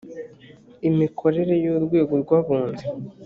[0.89, 2.85] imikorere y urwego rw abunzi